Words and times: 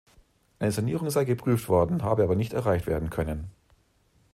Eine 0.57 0.71
Sanierung 0.71 1.11
sei 1.11 1.25
geprüft 1.25 1.69
worden, 1.69 2.01
habe 2.01 2.23
aber 2.23 2.35
nicht 2.35 2.53
erreicht 2.53 2.87
werden 2.87 3.11
können. 3.11 3.51